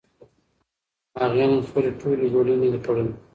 هغې 1.19 1.43
نن 1.51 1.59
خپلې 1.67 1.89
ټولې 1.99 2.25
ګولۍ 2.33 2.55
نه 2.61 2.67
دي 2.71 2.79
خوړلې. 2.83 3.13